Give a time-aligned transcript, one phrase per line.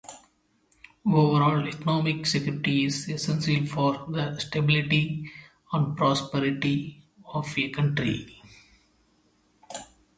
[1.05, 5.29] Overall, economic security is essential for the stability
[5.73, 8.41] and prosperity of a country.